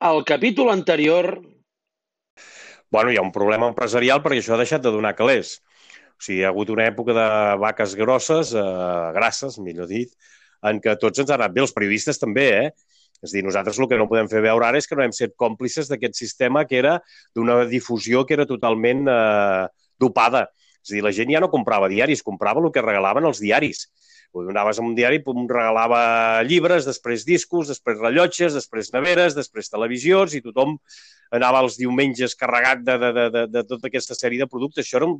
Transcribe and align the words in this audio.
Al 0.00 0.24
capítol 0.24 0.70
anterior... 0.72 1.42
Bueno, 2.90 3.10
hi 3.12 3.18
ha 3.20 3.22
un 3.22 3.32
problema 3.34 3.66
empresarial 3.68 4.22
perquè 4.24 4.40
això 4.40 4.54
ha 4.54 4.58
deixat 4.62 4.80
de 4.82 4.92
donar 4.94 5.12
calés. 5.18 5.58
O 6.16 6.24
sigui, 6.24 6.38
hi 6.38 6.46
ha 6.46 6.48
hagut 6.48 6.72
una 6.72 6.86
època 6.88 7.12
de 7.12 7.26
vaques 7.60 7.92
grosses, 7.98 8.54
eh, 8.56 9.10
grasses, 9.12 9.58
millor 9.60 9.90
dit, 9.90 10.14
en 10.70 10.80
què 10.80 10.94
tots 11.02 11.20
ens 11.20 11.30
ha 11.30 11.36
anat 11.36 11.52
bé, 11.52 11.60
els 11.66 11.76
periodistes 11.76 12.18
també, 12.18 12.46
eh? 12.62 12.96
És 13.20 13.36
dir, 13.36 13.44
nosaltres 13.44 13.76
el 13.76 13.90
que 13.90 13.98
no 14.00 14.08
podem 14.08 14.32
fer 14.32 14.40
veure 14.40 14.70
ara 14.70 14.80
és 14.80 14.88
que 14.88 14.96
no 14.96 15.04
hem 15.04 15.12
set 15.12 15.36
còmplices 15.36 15.92
d'aquest 15.92 16.16
sistema 16.16 16.64
que 16.64 16.80
era 16.80 16.96
d'una 17.36 17.60
difusió 17.68 18.24
que 18.24 18.38
era 18.38 18.48
totalment 18.48 19.04
eh, 19.04 19.66
dopada. 20.00 20.46
És 20.80 20.96
dir, 20.96 21.04
la 21.04 21.12
gent 21.12 21.36
ja 21.36 21.44
no 21.44 21.52
comprava 21.52 21.92
diaris, 21.92 22.24
comprava 22.24 22.64
el 22.64 22.72
que 22.72 22.88
regalaven 22.88 23.28
els 23.28 23.44
diaris. 23.44 23.84
Anaves 24.30 24.78
a 24.78 24.82
un 24.86 24.94
diari, 24.94 25.18
pum, 25.24 25.42
regalava 25.50 26.42
llibres, 26.46 26.86
després 26.86 27.24
discos, 27.26 27.70
després 27.72 27.98
rellotges, 27.98 28.54
després 28.54 28.92
neveres, 28.94 29.34
després 29.34 29.72
televisions, 29.72 30.36
i 30.38 30.42
tothom 30.44 30.76
anava 31.34 31.62
els 31.64 31.76
diumenges 31.78 32.36
carregat 32.38 32.84
de, 32.86 32.96
de, 32.98 33.10
de, 33.16 33.24
de, 33.34 33.46
de 33.50 33.64
tota 33.66 33.90
aquesta 33.90 34.14
sèrie 34.14 34.38
de 34.38 34.48
productes. 34.50 34.86
Això 34.86 35.00
era, 35.00 35.10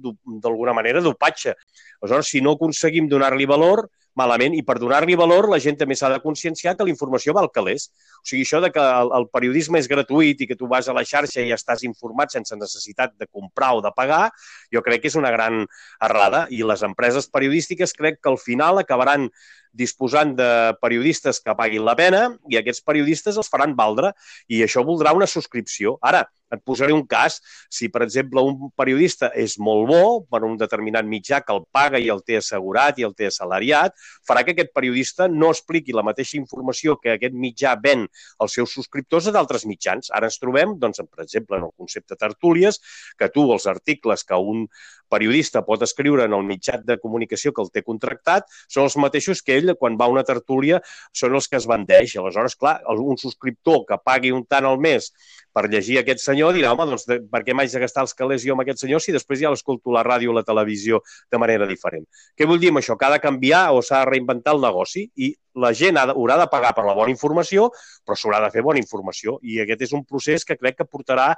d'alguna 0.46 0.74
manera, 0.78 1.02
dopatge. 1.02 1.56
Aleshores, 2.00 2.30
si 2.30 2.42
no 2.44 2.54
aconseguim 2.54 3.10
donar-li 3.10 3.50
valor, 3.50 3.88
malament, 4.18 4.54
i 4.58 4.62
per 4.66 4.78
donar-li 4.80 5.16
valor 5.18 5.48
la 5.50 5.60
gent 5.62 5.78
també 5.80 5.96
s'ha 5.96 6.10
de 6.12 6.20
conscienciar 6.22 6.74
que 6.76 6.86
la 6.86 6.92
informació 6.92 7.34
val 7.36 7.50
calés. 7.54 7.90
O 8.20 8.26
sigui, 8.26 8.42
això 8.46 8.60
de 8.64 8.72
que 8.74 8.82
el, 8.82 9.12
el 9.16 9.28
periodisme 9.32 9.78
és 9.80 9.88
gratuït 9.90 10.42
i 10.42 10.48
que 10.50 10.58
tu 10.58 10.68
vas 10.70 10.88
a 10.88 10.96
la 10.96 11.04
xarxa 11.06 11.44
i 11.44 11.54
estàs 11.56 11.84
informat 11.86 12.34
sense 12.34 12.56
necessitat 12.58 13.14
de 13.18 13.28
comprar 13.30 13.74
o 13.78 13.84
de 13.84 13.92
pagar, 13.96 14.28
jo 14.72 14.82
crec 14.86 15.04
que 15.04 15.12
és 15.12 15.18
una 15.20 15.32
gran 15.34 15.62
errada 16.02 16.46
i 16.50 16.62
les 16.66 16.84
empreses 16.86 17.30
periodístiques 17.30 17.94
crec 17.96 18.20
que 18.20 18.32
al 18.32 18.38
final 18.38 18.82
acabaran 18.82 19.30
disposant 19.72 20.34
de 20.38 20.50
periodistes 20.82 21.40
que 21.44 21.56
paguin 21.56 21.84
la 21.86 21.96
pena 21.98 22.26
i 22.50 22.58
aquests 22.60 22.84
periodistes 22.86 23.38
els 23.40 23.50
faran 23.50 23.76
valdre 23.78 24.12
i 24.48 24.62
això 24.64 24.84
voldrà 24.86 25.14
una 25.16 25.30
subscripció. 25.30 25.96
Ara, 26.02 26.26
et 26.50 26.62
posaré 26.66 26.92
un 26.92 27.04
cas. 27.06 27.38
Si, 27.70 27.88
per 27.88 28.02
exemple, 28.04 28.42
un 28.42 28.70
periodista 28.78 29.30
és 29.38 29.56
molt 29.62 29.88
bo 29.90 30.02
per 30.30 30.42
un 30.46 30.56
determinat 30.60 31.06
mitjà 31.06 31.40
que 31.46 31.54
el 31.54 31.62
paga 31.72 32.00
i 32.02 32.10
el 32.12 32.24
té 32.26 32.40
assegurat 32.40 32.98
i 32.98 33.06
el 33.06 33.14
té 33.14 33.30
assalariat, 33.30 33.94
farà 34.26 34.44
que 34.44 34.54
aquest 34.56 34.74
periodista 34.74 35.28
no 35.30 35.52
expliqui 35.54 35.94
la 35.96 36.06
mateixa 36.06 36.38
informació 36.40 36.96
que 37.00 37.14
aquest 37.14 37.36
mitjà 37.38 37.76
ven 37.80 38.06
als 38.38 38.58
seus 38.58 38.74
subscriptors 38.76 39.30
a 39.30 39.34
d'altres 39.36 39.66
mitjans. 39.70 40.10
Ara 40.14 40.30
ens 40.30 40.40
trobem, 40.42 40.76
doncs, 40.82 41.02
per 41.06 41.24
exemple, 41.26 41.58
en 41.58 41.68
el 41.68 41.76
concepte 41.76 42.18
tertúlies, 42.18 42.80
que 43.18 43.30
tu 43.30 43.46
els 43.52 43.68
articles 43.70 44.26
que 44.26 44.36
un 44.36 44.66
periodista 45.10 45.64
pot 45.66 45.82
escriure 45.82 46.24
en 46.24 46.34
el 46.36 46.46
mitjà 46.46 46.78
de 46.86 46.96
comunicació 47.02 47.52
que 47.52 47.62
el 47.64 47.72
té 47.74 47.82
contractat 47.82 48.46
són 48.70 48.86
els 48.86 48.96
mateixos 49.02 49.42
que 49.42 49.58
ell, 49.60 49.74
quan 49.78 49.98
va 50.00 50.08
a 50.08 50.14
una 50.14 50.24
tertúlia, 50.26 50.80
són 51.16 51.36
els 51.38 51.48
que 51.48 51.60
es 51.60 51.68
vendeix. 51.70 52.16
Aleshores, 52.20 52.56
clar, 52.58 52.80
un 52.96 53.20
subscriptor 53.20 53.84
que 53.88 54.00
pagui 54.02 54.34
un 54.34 54.44
tant 54.48 54.66
al 54.66 54.80
mes 54.82 55.10
per 55.54 55.66
llegir 55.70 55.98
aquest 55.98 56.22
senyor 56.22 56.54
dirà, 56.54 56.72
home, 56.74 56.86
doncs 56.90 57.06
per 57.30 57.42
què 57.46 57.54
m'haig 57.56 57.72
de 57.72 57.82
gastar 57.82 58.04
els 58.06 58.14
calés 58.14 58.44
jo 58.46 58.54
amb 58.54 58.62
aquest 58.64 58.84
senyor 58.84 59.02
si 59.02 59.14
després 59.14 59.40
ja 59.42 59.50
l'escolto 59.50 59.94
la 59.94 60.04
ràdio 60.06 60.30
o 60.30 60.36
la 60.36 60.46
televisió 60.46 61.00
de 61.30 61.40
manera 61.42 61.66
diferent? 61.66 62.06
Què 62.38 62.46
vull 62.46 62.60
dir 62.62 62.70
amb 62.70 62.82
això? 62.82 62.96
Que 62.98 63.08
ha 63.08 63.14
de 63.16 63.22
canviar 63.22 63.64
o 63.74 63.82
s'ha 63.82 64.04
de 64.04 64.10
reinventar 64.12 64.54
el 64.54 64.62
negoci 64.62 65.08
i 65.16 65.32
la 65.60 65.72
gent 65.74 65.98
ha 65.98 66.06
de, 66.06 66.14
haurà 66.14 66.38
de 66.38 66.46
pagar 66.50 66.70
per 66.76 66.86
la 66.86 66.94
bona 66.94 67.10
informació, 67.10 67.68
però 68.06 68.16
s'haurà 68.16 68.38
de 68.44 68.52
fer 68.54 68.62
bona 68.62 68.78
informació. 68.78 69.38
I 69.42 69.60
aquest 69.64 69.88
és 69.88 69.94
un 69.96 70.06
procés 70.06 70.46
que 70.46 70.58
crec 70.60 70.78
que 70.78 70.86
portarà, 70.86 71.32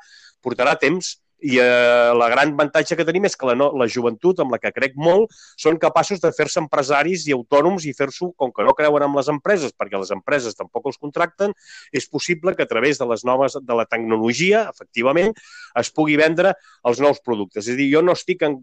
portarà 0.44 0.76
temps 0.80 1.16
i 1.42 1.58
eh, 1.58 2.12
la 2.14 2.28
gran 2.30 2.52
avantatge 2.54 2.96
que 2.96 3.06
tenim 3.06 3.26
és 3.26 3.34
que 3.38 3.48
la, 3.48 3.56
no, 3.58 3.68
la 3.78 3.88
joventut, 3.90 4.38
amb 4.42 4.54
la 4.54 4.60
que 4.62 4.70
crec 4.74 4.94
molt, 4.94 5.34
són 5.58 5.78
capaços 5.82 6.22
de 6.22 6.30
fer-se 6.36 6.60
empresaris 6.62 7.26
i 7.26 7.34
autònoms 7.34 7.86
i 7.88 7.94
fer-s'ho, 7.98 8.30
com 8.38 8.54
que 8.54 8.66
no 8.66 8.76
creuen 8.78 9.08
en 9.08 9.16
les 9.18 9.30
empreses, 9.32 9.74
perquè 9.74 9.98
les 9.98 10.14
empreses 10.14 10.54
tampoc 10.58 10.86
els 10.92 11.00
contracten, 11.02 11.54
és 11.90 12.06
possible 12.06 12.54
que 12.54 12.62
a 12.62 12.70
través 12.70 13.02
de 13.02 13.08
les 13.10 13.26
noves, 13.26 13.58
de 13.58 13.78
la 13.78 13.88
tecnologia, 13.90 14.68
efectivament, 14.70 15.34
es 15.82 15.90
pugui 15.90 16.16
vendre 16.20 16.54
els 16.86 17.02
nous 17.02 17.18
productes. 17.26 17.66
És 17.66 17.74
a 17.74 17.78
dir, 17.80 17.90
jo 17.92 18.04
no 18.06 18.14
estic 18.14 18.46
en... 18.46 18.60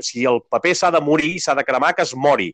Si 0.00 0.24
el 0.24 0.40
paper 0.48 0.72
s'ha 0.78 0.92
de 0.94 1.02
morir, 1.04 1.34
s'ha 1.42 1.56
de 1.58 1.66
cremar, 1.68 1.92
que 1.94 2.06
es 2.06 2.14
mori. 2.16 2.52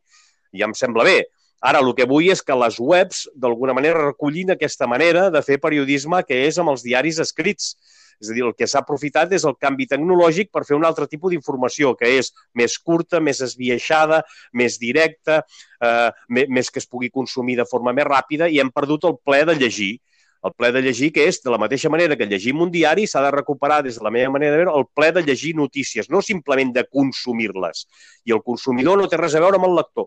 Ja 0.56 0.66
em 0.66 0.74
sembla 0.74 1.06
bé. 1.06 1.20
Ara, 1.62 1.80
el 1.82 1.90
que 1.98 2.06
vull 2.06 2.28
és 2.30 2.42
que 2.46 2.54
les 2.54 2.76
webs, 2.78 3.24
d'alguna 3.34 3.74
manera, 3.74 4.10
recollin 4.10 4.52
aquesta 4.54 4.86
manera 4.90 5.26
de 5.34 5.42
fer 5.42 5.58
periodisme 5.62 6.20
que 6.26 6.44
és 6.46 6.58
amb 6.58 6.70
els 6.70 6.84
diaris 6.86 7.18
escrits 7.22 7.72
és 8.20 8.30
a 8.30 8.36
dir, 8.36 8.44
el 8.46 8.54
que 8.58 8.66
s'ha 8.66 8.82
aprofitat 8.82 9.32
és 9.36 9.46
el 9.48 9.56
canvi 9.60 9.86
tecnològic 9.90 10.50
per 10.54 10.64
fer 10.68 10.76
un 10.76 10.86
altre 10.88 11.06
tipus 11.06 11.32
d'informació, 11.34 11.94
que 11.98 12.10
és 12.18 12.32
més 12.58 12.78
curta, 12.78 13.20
més 13.20 13.40
esbiaixada, 13.44 14.22
més 14.52 14.78
directa, 14.82 15.42
eh, 15.80 16.10
més 16.48 16.70
que 16.70 16.82
es 16.82 16.86
pugui 16.86 17.10
consumir 17.10 17.56
de 17.56 17.66
forma 17.68 17.94
més 17.94 18.06
ràpida 18.08 18.50
i 18.50 18.60
hem 18.60 18.70
perdut 18.74 19.08
el 19.10 19.18
ple 19.24 19.44
de 19.48 19.58
llegir 19.58 19.96
el 20.44 20.52
ple 20.54 20.70
de 20.72 20.82
llegir, 20.82 21.10
que 21.12 21.24
és, 21.26 21.40
de 21.42 21.50
la 21.50 21.58
mateixa 21.58 21.90
manera 21.90 22.16
que 22.16 22.26
llegim 22.30 22.60
un 22.62 22.70
diari, 22.70 23.06
s'ha 23.10 23.22
de 23.24 23.32
recuperar, 23.34 23.80
des 23.82 23.98
de 23.98 24.04
la 24.06 24.12
meva 24.14 24.30
manera 24.36 24.54
de 24.54 24.62
veure, 24.62 24.76
el 24.78 24.86
ple 24.94 25.10
de 25.16 25.24
llegir 25.26 25.54
notícies, 25.58 26.10
no 26.10 26.22
simplement 26.22 26.70
de 26.76 26.84
consumir-les. 26.86 27.86
I 28.24 28.36
el 28.36 28.44
consumidor 28.46 29.00
no 29.00 29.08
té 29.10 29.18
res 29.18 29.34
a 29.34 29.42
veure 29.42 29.58
amb 29.58 29.66
el 29.66 29.74
lector. 29.80 30.06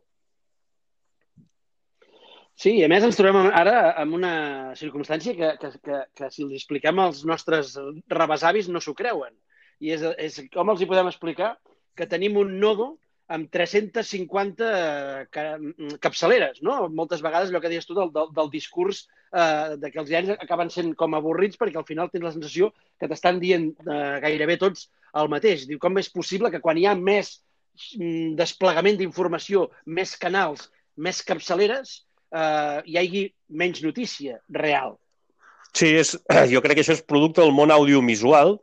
Sí, 2.61 2.75
i 2.77 2.83
a 2.85 2.88
més 2.91 3.01
ens 3.01 3.17
trobem 3.17 3.47
ara 3.57 3.77
amb 3.97 4.13
una 4.13 4.31
circumstància 4.77 5.33
que, 5.38 5.47
que, 5.61 5.69
que, 5.85 5.99
que 6.17 6.27
si 6.29 6.44
els 6.45 6.57
expliquem 6.59 6.99
als 7.01 7.23
nostres 7.25 7.72
rebesavis 8.11 8.67
no 8.69 8.81
s'ho 8.83 8.94
creuen. 8.97 9.33
I 9.81 9.95
és, 9.95 10.03
és 10.22 10.35
com 10.53 10.69
els 10.69 10.83
hi 10.83 10.88
podem 10.91 11.09
explicar 11.09 11.55
que 11.97 12.05
tenim 12.11 12.38
un 12.38 12.59
nodo 12.61 12.88
amb 13.33 13.49
350 13.49 14.67
capçaleres, 16.03 16.59
no? 16.67 16.75
Moltes 16.99 17.23
vegades 17.25 17.49
allò 17.49 17.61
que 17.63 17.72
deies 17.72 17.88
tu 17.89 17.97
del, 17.97 18.11
del, 18.13 18.29
del 18.35 18.51
discurs 18.53 18.99
eh, 19.07 19.78
de 19.81 19.89
que 19.89 20.01
els 20.03 20.11
diaris 20.11 20.35
acaben 20.35 20.69
sent 20.69 20.93
com 20.99 21.17
avorrits 21.17 21.57
perquè 21.57 21.81
al 21.81 21.88
final 21.88 22.11
tens 22.13 22.28
la 22.28 22.33
sensació 22.35 22.69
que 22.99 23.09
t'estan 23.09 23.41
dient 23.41 23.72
eh, 23.88 24.19
gairebé 24.28 24.59
tots 24.61 24.89
el 25.17 25.33
mateix. 25.33 25.66
Diu, 25.66 25.81
com 25.81 25.97
és 26.03 26.11
possible 26.13 26.53
que 26.53 26.61
quan 26.61 26.78
hi 26.78 26.85
ha 26.85 26.93
més 26.99 27.33
mm, 27.97 28.38
desplegament 28.38 29.01
d'informació, 29.01 29.69
més 29.88 30.13
canals, 30.19 30.69
més 31.09 31.25
capçaleres, 31.25 32.03
eh, 32.31 32.81
hi 32.86 32.97
hagi 32.97 33.24
menys 33.50 33.84
notícia 33.84 34.40
real. 34.50 34.97
Sí, 35.74 35.94
és, 35.96 36.16
jo 36.53 36.64
crec 36.64 36.80
que 36.80 36.86
això 36.86 36.96
és 36.97 37.06
producte 37.06 37.44
del 37.44 37.56
món 37.56 37.72
audiovisual, 37.72 38.58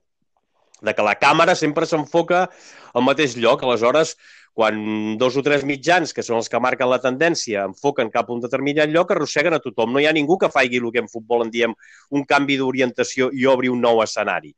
de 0.82 0.94
que 0.94 1.04
la 1.04 1.16
càmera 1.18 1.56
sempre 1.58 1.88
s'enfoca 1.90 2.46
al 2.94 3.06
mateix 3.06 3.36
lloc. 3.36 3.64
Aleshores, 3.64 4.14
quan 4.58 5.16
dos 5.18 5.36
o 5.38 5.42
tres 5.46 5.64
mitjans, 5.66 6.12
que 6.14 6.22
són 6.26 6.38
els 6.38 6.50
que 6.50 6.60
marquen 6.62 6.90
la 6.90 7.00
tendència, 7.02 7.66
enfoquen 7.66 8.12
cap 8.14 8.30
a 8.30 8.34
un 8.34 8.42
determinat 8.44 8.90
lloc, 8.90 9.12
arrosseguen 9.14 9.56
a 9.56 9.62
tothom. 9.62 9.92
No 9.94 10.02
hi 10.02 10.08
ha 10.10 10.14
ningú 10.14 10.38
que 10.38 10.50
faci 10.50 10.78
el 10.78 10.90
que 10.94 11.02
en 11.02 11.10
futbol 11.10 11.46
en 11.46 11.52
diem 11.54 11.74
un 12.10 12.24
canvi 12.24 12.58
d'orientació 12.58 13.30
i 13.34 13.46
obri 13.46 13.70
un 13.72 13.82
nou 13.82 14.02
escenari 14.02 14.54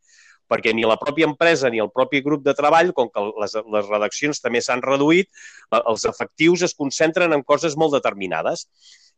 perquè 0.51 0.75
ni 0.75 0.87
la 0.89 0.99
pròpia 1.01 1.29
empresa 1.31 1.71
ni 1.71 1.83
el 1.83 1.93
propi 1.95 2.21
grup 2.27 2.43
de 2.47 2.55
treball, 2.59 2.91
com 2.97 3.11
que 3.13 3.23
les, 3.43 3.55
les 3.77 3.91
redaccions 3.91 4.43
també 4.43 4.63
s'han 4.65 4.83
reduït, 4.85 5.31
els 5.81 6.09
efectius 6.11 6.67
es 6.67 6.75
concentren 6.75 7.37
en 7.37 7.47
coses 7.47 7.79
molt 7.79 7.95
determinades. 7.97 8.67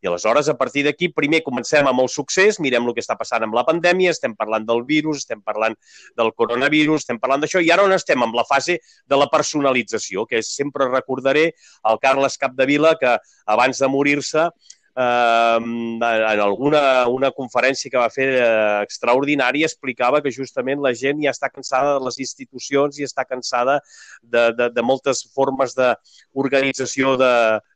I 0.03 0.09
aleshores, 0.11 0.49
a 0.51 0.57
partir 0.59 0.81
d'aquí, 0.83 1.07
primer 1.15 1.39
comencem 1.45 1.87
amb 1.87 2.01
el 2.03 2.09
succés, 2.11 2.57
mirem 2.59 2.89
el 2.89 2.95
que 2.95 2.99
està 2.99 3.15
passant 3.15 3.45
amb 3.45 3.55
la 3.55 3.63
pandèmia, 3.63 4.11
estem 4.11 4.33
parlant 4.35 4.65
del 4.67 4.83
virus, 4.89 5.21
estem 5.23 5.39
parlant 5.41 5.77
del 6.19 6.33
coronavirus, 6.35 7.05
estem 7.05 7.21
parlant 7.23 7.45
d'això, 7.45 7.61
i 7.63 7.71
ara 7.71 7.85
on 7.87 7.95
estem? 7.95 8.19
Amb 8.25 8.35
la 8.35 8.43
fase 8.43 8.81
de 8.83 9.19
la 9.19 9.29
personalització, 9.31 10.27
que 10.27 10.43
sempre 10.43 10.89
recordaré 10.91 11.45
el 11.87 12.01
Carles 12.03 12.35
Capdevila, 12.37 12.97
que 12.99 13.15
abans 13.55 13.79
de 13.79 13.91
morir-se 13.95 14.49
eh, 14.95 15.57
en 15.57 16.41
alguna 16.43 17.07
una 17.09 17.31
conferència 17.31 17.91
que 17.91 17.99
va 17.99 18.09
fer 18.13 18.27
eh, 18.37 18.81
extraordinària 18.83 19.67
explicava 19.69 20.21
que 20.21 20.31
justament 20.31 20.81
la 20.83 20.93
gent 20.97 21.21
ja 21.23 21.33
està 21.33 21.49
cansada 21.49 21.97
de 21.97 22.05
les 22.05 22.19
institucions 22.19 22.99
i 22.99 23.07
està 23.07 23.25
cansada 23.25 23.79
de, 24.21 24.51
de, 24.57 24.69
de 24.73 24.85
moltes 24.85 25.23
formes 25.33 25.75
d'organització 25.77 27.15
de 27.21 27.33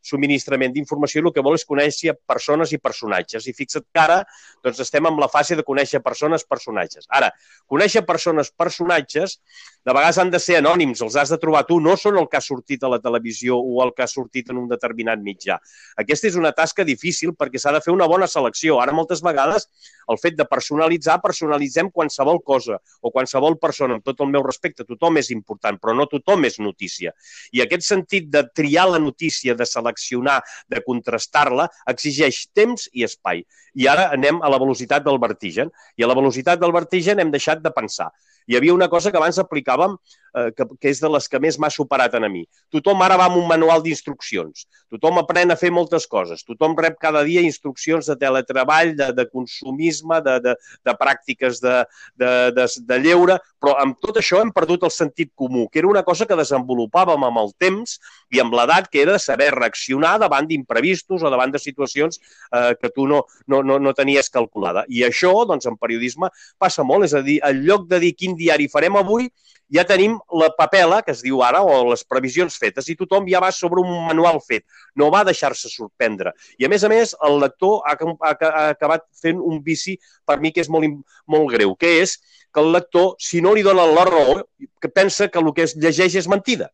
subministrament 0.08 0.74
d'informació 0.76 1.22
i 1.22 1.28
el 1.28 1.34
que 1.36 1.46
vol 1.46 1.58
és 1.58 1.66
conèixer 1.68 2.16
persones 2.28 2.72
i 2.74 2.82
personatges. 2.82 3.48
I 3.48 3.56
fixa't 3.58 3.88
que 3.92 4.04
ara 4.04 4.22
doncs, 4.64 4.82
estem 4.84 5.06
en 5.10 5.20
la 5.20 5.30
fase 5.32 5.58
de 5.58 5.66
conèixer 5.68 6.02
persones, 6.06 6.46
personatges. 6.46 7.08
Ara, 7.10 7.32
conèixer 7.68 8.06
persones, 8.06 8.52
personatges, 8.52 9.40
de 9.88 9.94
vegades 9.96 10.18
han 10.20 10.32
de 10.34 10.40
ser 10.44 10.58
anònims, 10.60 11.00
els 11.06 11.16
has 11.16 11.30
de 11.32 11.38
trobar 11.40 11.62
tu, 11.64 11.78
no 11.80 11.94
són 11.96 12.18
el 12.20 12.26
que 12.28 12.36
ha 12.36 12.44
sortit 12.44 12.82
a 12.84 12.90
la 12.92 12.98
televisió 13.00 13.56
o 13.56 13.78
el 13.86 13.94
que 13.96 14.04
ha 14.04 14.08
sortit 14.12 14.50
en 14.52 14.58
un 14.60 14.66
determinat 14.68 15.22
mitjà. 15.24 15.56
Aquesta 16.04 16.28
és 16.28 16.36
una 16.36 16.52
tasca 16.58 16.84
difícil 16.84 17.32
perquè 17.40 17.62
s'ha 17.64 17.72
de 17.72 17.80
fer 17.86 17.94
una 17.94 18.10
bona 18.12 18.28
selecció. 18.28 18.82
Ara, 18.84 18.92
moltes 18.98 19.24
vegades, 19.24 19.70
el 20.12 20.20
fet 20.20 20.36
de 20.36 20.44
personalitzar, 20.52 21.22
personalitzem 21.24 21.94
qualsevol 21.96 22.42
cosa 22.44 22.82
o 23.00 23.14
qualsevol 23.16 23.56
persona, 23.64 23.96
amb 23.96 24.04
tot 24.04 24.20
el 24.28 24.34
meu 24.36 24.44
respecte. 24.44 24.84
Tothom 24.84 25.22
és 25.24 25.32
important, 25.32 25.80
però 25.80 25.96
no 25.96 26.10
tothom 26.12 26.44
és 26.52 26.60
notícia. 26.60 27.16
I 27.56 27.64
aquest 27.64 27.88
sentit 27.88 28.28
de 28.28 28.44
triar 28.60 28.90
la 28.92 29.00
notícia, 29.00 29.56
de 29.56 29.72
seleccionar, 29.72 30.42
de 30.68 30.84
contrastar-la, 30.84 31.72
exigeix 31.96 32.44
temps 32.52 32.90
i 32.92 33.08
espai. 33.08 33.48
I 33.80 33.88
ara 33.88 34.12
anem 34.12 34.44
a 34.44 34.52
la 34.52 34.60
velocitat 34.60 35.08
del 35.08 35.24
vertigen. 35.24 35.72
I 35.96 36.04
a 36.04 36.12
la 36.12 36.20
velocitat 36.20 36.60
del 36.60 36.76
vertigen 36.76 37.24
hem 37.24 37.32
deixat 37.32 37.64
de 37.64 37.72
pensar. 37.72 38.12
Hi 38.48 38.60
havia 38.60 38.76
una 38.76 38.90
cosa 38.90 39.12
que 39.12 39.20
abans 39.20 39.40
aplicava 39.40 39.78
jugàvem, 39.78 39.98
eh, 40.36 40.52
que, 40.56 40.66
que 40.80 40.90
és 40.90 41.00
de 41.02 41.10
les 41.10 41.28
que 41.28 41.40
més 41.40 41.58
m'ha 41.58 41.70
superat 41.70 42.14
a 42.16 42.30
mi. 42.30 42.46
Tothom 42.72 43.02
ara 43.02 43.18
va 43.18 43.28
amb 43.28 43.38
un 43.38 43.48
manual 43.48 43.82
d'instruccions. 43.84 44.68
Tothom 44.92 45.20
aprèn 45.22 45.52
a 45.52 45.58
fer 45.58 45.72
moltes 45.72 46.08
coses. 46.08 46.44
Tothom 46.44 46.76
rep 46.78 46.98
cada 47.00 47.24
dia 47.24 47.42
instruccions 47.42 48.08
de 48.08 48.16
teletreball, 48.16 48.96
de, 48.96 49.12
de 49.14 49.26
consumisme, 49.30 50.22
de, 50.22 50.40
de, 50.40 50.56
de 50.86 50.96
pràctiques 50.98 51.62
de, 51.62 51.86
de, 52.16 52.32
de, 52.56 52.68
de 52.88 53.00
lleure, 53.00 53.40
però 53.60 53.76
amb 53.82 53.98
tot 54.00 54.18
això 54.18 54.42
hem 54.42 54.52
perdut 54.54 54.84
el 54.84 54.94
sentit 54.94 55.32
comú, 55.36 55.68
que 55.70 55.80
era 55.80 55.90
una 55.90 56.04
cosa 56.04 56.28
que 56.28 56.38
desenvolupàvem 56.38 57.24
amb 57.28 57.42
el 57.42 57.54
temps 57.58 57.98
i 58.34 58.42
amb 58.44 58.54
l'edat, 58.54 58.90
que 58.92 59.02
era 59.02 59.18
saber 59.20 59.50
reaccionar 59.56 60.18
davant 60.22 60.48
d'imprevistos 60.48 61.24
o 61.24 61.32
davant 61.34 61.52
de 61.54 61.62
situacions 61.62 62.20
eh, 62.52 62.76
que 62.80 62.92
tu 62.94 63.08
no, 63.08 63.24
no, 63.48 63.64
no, 63.64 63.80
no 63.80 63.94
tenies 63.98 64.30
calculada. 64.30 64.86
I 64.88 65.04
això, 65.08 65.34
doncs, 65.50 65.66
en 65.68 65.78
periodisme 65.80 66.30
passa 66.60 66.86
molt, 66.86 67.08
és 67.08 67.16
a 67.18 67.24
dir, 67.26 67.40
en 67.46 67.64
lloc 67.66 67.88
de 67.90 68.00
dir 68.04 68.14
quin 68.18 68.37
diari 68.38 68.70
farem 68.72 68.96
avui, 69.00 69.28
ja 69.74 69.84
tenim 69.84 70.16
la 70.40 70.48
papela, 70.56 71.02
que 71.04 71.12
es 71.12 71.22
diu 71.24 71.42
ara, 71.44 71.60
o 71.66 71.90
les 71.90 72.04
previsions 72.08 72.56
fetes, 72.60 72.88
i 72.88 72.96
tothom 72.96 73.28
ja 73.28 73.42
va 73.44 73.52
sobre 73.52 73.82
un 73.84 73.90
manual 74.08 74.40
fet. 74.44 74.64
No 74.96 75.10
va 75.12 75.26
deixar-se 75.28 75.70
sorprendre. 75.72 76.32
I, 76.58 76.66
a 76.66 76.72
més 76.72 76.86
a 76.88 76.92
més, 76.92 77.14
el 77.28 77.40
lector 77.44 77.84
ha, 77.84 77.98
ha, 77.98 78.32
ha 78.32 78.64
acabat 78.78 79.04
fent 79.22 79.42
un 79.44 79.60
vici, 79.64 79.98
per 80.26 80.40
mi, 80.40 80.54
que 80.56 80.64
és 80.64 80.72
molt, 80.72 80.88
molt 81.28 81.52
greu, 81.52 81.76
que 81.76 81.98
és 82.04 82.18
que 82.54 82.64
el 82.64 82.72
lector, 82.74 83.16
si 83.20 83.42
no 83.44 83.54
li 83.54 83.66
dona 83.66 83.86
la 83.92 84.08
raó, 84.08 84.40
que 84.82 84.90
pensa 84.90 85.28
que 85.28 85.44
el 85.44 85.52
que 85.54 85.68
es 85.68 85.76
llegeix 85.76 86.16
és 86.24 86.32
mentida. 86.32 86.72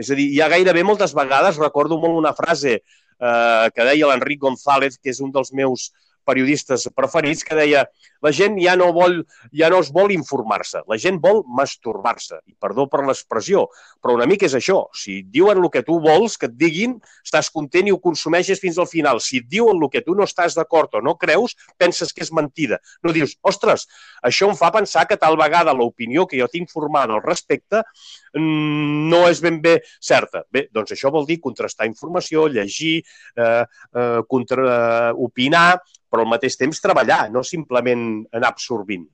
És 0.00 0.08
a 0.10 0.16
dir, 0.16 0.30
ja 0.32 0.48
gairebé 0.48 0.82
moltes 0.86 1.12
vegades 1.14 1.60
recordo 1.60 1.98
molt 2.00 2.16
una 2.16 2.32
frase 2.32 2.78
eh, 3.20 3.66
que 3.74 3.86
deia 3.86 4.08
l'Enric 4.08 4.40
González, 4.40 4.96
que 4.96 5.12
és 5.12 5.20
un 5.20 5.32
dels 5.34 5.52
meus 5.52 5.90
periodistes 6.30 6.88
preferits, 6.96 7.44
que 7.44 7.58
deia 7.58 7.84
la 8.22 8.32
gent 8.36 8.58
ja 8.60 8.74
no, 8.76 8.90
vol, 8.92 9.22
ja 9.56 9.70
no 9.72 9.80
es 9.80 9.90
vol 9.94 10.12
informar-se, 10.12 10.82
la 10.88 10.98
gent 11.00 11.20
vol 11.22 11.42
masturbar-se. 11.56 12.40
I 12.50 12.54
perdó 12.60 12.86
per 12.90 13.02
l'expressió, 13.06 13.66
però 14.02 14.16
una 14.18 14.28
mica 14.28 14.46
és 14.48 14.56
això. 14.58 14.82
Si 14.96 15.20
et 15.24 15.30
diuen 15.32 15.60
el 15.60 15.70
que 15.72 15.82
tu 15.86 15.98
vols 16.04 16.36
que 16.40 16.50
et 16.50 16.56
diguin, 16.60 16.98
estàs 17.24 17.50
content 17.52 17.88
i 17.88 17.94
ho 17.94 18.00
consumeixes 18.02 18.60
fins 18.62 18.78
al 18.78 18.88
final. 18.90 19.22
Si 19.24 19.40
et 19.40 19.48
diuen 19.50 19.80
el 19.80 19.90
que 19.92 20.04
tu 20.06 20.16
no 20.18 20.28
estàs 20.28 20.56
d'acord 20.58 20.98
o 20.98 21.04
no 21.04 21.16
creus, 21.20 21.56
penses 21.80 22.12
que 22.12 22.24
és 22.26 22.32
mentida. 22.36 22.80
No 23.04 23.14
dius, 23.16 23.36
ostres, 23.46 23.86
això 24.26 24.50
em 24.50 24.58
fa 24.58 24.72
pensar 24.74 25.06
que 25.08 25.18
tal 25.20 25.38
vegada 25.40 25.74
l'opinió 25.76 26.26
que 26.28 26.40
jo 26.40 26.48
tinc 26.52 26.70
formada 26.70 27.16
al 27.16 27.24
respecte 27.24 27.82
mm, 28.36 29.08
no 29.10 29.24
és 29.28 29.40
ben 29.40 29.60
bé 29.64 29.78
certa. 29.96 30.44
Bé, 30.52 30.66
doncs 30.74 30.92
això 30.96 31.12
vol 31.12 31.26
dir 31.28 31.40
contrastar 31.40 31.88
informació, 31.88 32.46
llegir, 32.52 33.00
eh, 33.36 33.64
eh, 33.64 34.20
contra, 34.28 34.66
eh, 34.66 35.12
opinar, 35.16 35.80
però 36.10 36.26
al 36.26 36.32
mateix 36.32 36.58
temps 36.60 36.82
treballar, 36.82 37.28
no 37.32 37.44
simplement 37.46 38.06
anar 38.36 38.52
absorbint. 38.52 39.06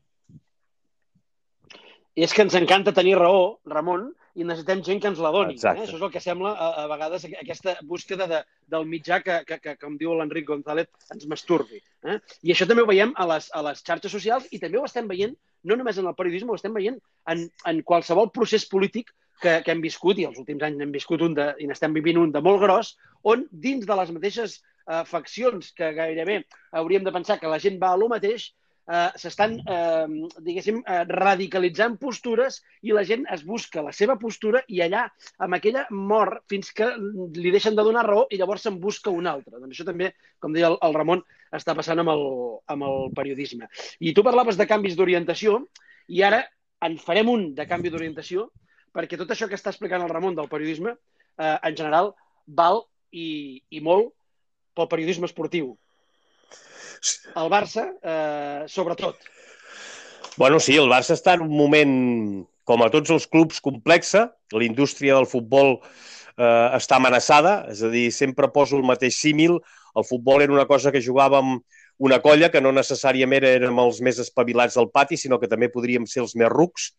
I 2.16 2.24
és 2.24 2.32
que 2.32 2.46
ens 2.46 2.54
encanta 2.56 2.94
tenir 2.96 3.18
raó, 3.18 3.58
Ramon, 3.68 4.06
i 4.36 4.44
necessitem 4.44 4.82
gent 4.84 5.00
que 5.00 5.08
ens 5.08 5.20
la 5.20 5.32
doni. 5.32 5.56
Eh? 5.56 5.72
Això 5.72 5.96
és 5.96 6.02
el 6.02 6.12
que 6.12 6.20
sembla 6.20 6.52
a, 6.52 6.68
a 6.82 6.86
vegades 6.88 7.26
aquesta 7.28 7.76
búsqueda 7.88 8.26
de, 8.28 8.40
del 8.72 8.86
mitjà 8.88 9.20
que, 9.24 9.42
que, 9.48 9.58
que, 9.60 9.74
com 9.80 9.96
diu 10.00 10.14
l'Enric 10.16 10.48
González, 10.48 10.88
ens 11.12 11.28
masturbi. 11.28 11.80
Eh? 12.04 12.16
I 12.44 12.54
això 12.54 12.68
també 12.68 12.84
ho 12.84 12.88
veiem 12.88 13.12
a 13.16 13.28
les, 13.32 13.48
a 13.52 13.62
les 13.68 13.84
xarxes 13.84 14.12
socials 14.12 14.48
i 14.52 14.60
també 14.62 14.80
ho 14.80 14.88
estem 14.88 15.08
veient 15.12 15.36
no 15.66 15.76
només 15.76 15.98
en 15.98 16.06
el 16.06 16.16
periodisme, 16.16 16.52
ho 16.52 16.60
estem 16.60 16.76
veient 16.76 16.98
en, 17.32 17.46
en 17.66 17.82
qualsevol 17.88 18.30
procés 18.34 18.68
polític 18.70 19.10
que, 19.42 19.58
que 19.64 19.72
hem 19.72 19.82
viscut, 19.84 20.20
i 20.20 20.28
els 20.28 20.38
últims 20.40 20.62
anys 20.64 20.84
hem 20.84 20.92
viscut 20.94 21.24
un 21.26 21.34
de, 21.36 21.50
i 21.60 21.68
n'estem 21.68 21.96
vivint 21.96 22.20
un 22.22 22.32
de 22.32 22.42
molt 22.44 22.62
gros, 22.62 22.94
on 23.26 23.44
dins 23.50 23.84
de 23.88 23.98
les 23.98 24.12
mateixes 24.14 24.60
eh, 24.86 25.02
faccions 25.08 25.72
que 25.76 25.92
gairebé 25.96 26.44
hauríem 26.72 27.04
de 27.04 27.12
pensar 27.12 27.40
que 27.40 27.50
la 27.50 27.60
gent 27.62 27.80
va 27.82 27.92
a 27.92 28.00
lo 28.00 28.08
mateix, 28.12 28.50
eh, 28.86 29.10
s'estan, 29.18 29.58
eh, 29.66 30.06
diguéssim, 30.38 30.82
eh, 30.86 31.04
radicalitzant 31.10 31.96
postures 31.98 32.60
i 32.82 32.92
la 32.94 33.04
gent 33.04 33.26
es 33.32 33.44
busca 33.44 33.82
la 33.82 33.92
seva 33.92 34.16
postura 34.18 34.62
i 34.68 34.80
allà, 34.84 35.06
amb 35.38 35.58
aquella, 35.58 35.86
mor 35.90 36.42
fins 36.48 36.72
que 36.72 36.92
li 36.96 37.50
deixen 37.50 37.76
de 37.76 37.82
donar 37.82 38.06
raó 38.06 38.26
i 38.30 38.38
llavors 38.38 38.62
se'n 38.62 38.78
busca 38.80 39.10
una 39.10 39.32
altra. 39.32 39.58
Doncs 39.58 39.74
això 39.74 39.86
també, 39.88 40.12
com 40.38 40.52
deia 40.52 40.70
el, 40.70 40.78
el 40.82 40.94
Ramon, 40.94 41.24
està 41.52 41.74
passant 41.74 41.98
amb 41.98 42.12
el, 42.12 42.26
amb 42.72 42.86
el 42.86 43.10
periodisme. 43.16 43.68
I 44.00 44.14
tu 44.14 44.22
parlaves 44.26 44.58
de 44.58 44.66
canvis 44.66 44.96
d'orientació 44.96 45.60
i 46.08 46.22
ara 46.22 46.44
en 46.86 46.98
farem 46.98 47.28
un 47.32 47.54
de 47.54 47.66
canvi 47.66 47.90
d'orientació 47.90 48.50
perquè 48.96 49.18
tot 49.20 49.30
això 49.30 49.48
que 49.48 49.56
està 49.58 49.72
explicant 49.72 50.02
el 50.02 50.12
Ramon 50.12 50.36
del 50.36 50.48
periodisme, 50.48 50.94
eh, 51.36 51.56
en 51.68 51.76
general, 51.76 52.14
val 52.46 52.86
i, 53.12 53.60
i 53.70 53.80
molt 53.84 54.14
pel 54.76 54.90
periodisme 54.90 55.28
esportiu. 55.28 55.72
El 57.36 57.48
Barça, 57.52 57.88
eh, 58.02 58.64
sobretot. 58.68 59.16
Bueno, 60.36 60.60
sí, 60.60 60.76
el 60.76 60.90
Barça 60.92 61.16
està 61.16 61.36
en 61.36 61.46
un 61.46 61.54
moment, 61.56 61.94
com 62.68 62.82
a 62.84 62.90
tots 62.92 63.12
els 63.14 63.26
clubs, 63.26 63.60
complexa. 63.64 64.26
La 64.52 64.66
indústria 64.66 65.16
del 65.16 65.28
futbol 65.30 65.78
eh, 65.80 66.68
està 66.76 67.00
amenaçada, 67.00 67.62
és 67.72 67.82
a 67.82 67.90
dir, 67.92 68.10
sempre 68.12 68.52
poso 68.52 68.76
el 68.76 68.84
mateix 68.84 69.16
símil. 69.16 69.60
El 69.96 70.04
futbol 70.04 70.44
era 70.44 70.52
una 70.52 70.66
cosa 70.68 70.92
que 70.92 71.04
jugàvem 71.04 71.56
una 71.98 72.20
colla 72.20 72.50
que 72.52 72.60
no 72.60 72.74
necessàriament 72.76 73.46
érem 73.48 73.78
els 73.80 74.02
més 74.04 74.20
espavilats 74.20 74.76
del 74.76 74.90
pati, 74.92 75.16
sinó 75.16 75.38
que 75.40 75.48
també 75.48 75.70
podríem 75.72 76.04
ser 76.04 76.20
els 76.26 76.36
més 76.36 76.52
rucs, 76.52 76.90